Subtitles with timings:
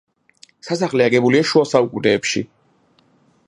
[0.67, 2.45] სასახლე აგებულია შუა საუკუნეებში.